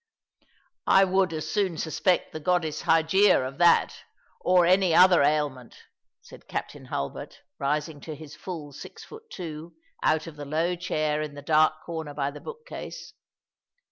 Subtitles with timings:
[0.97, 3.97] "I would as soon suspect the goddess Hygeia of that,
[4.39, 5.75] or any other ailment,"
[6.23, 11.21] said Captain Hulbert, rising to his full six feet two, out of the low chair
[11.21, 13.11] in the dark corner by the boDkcase.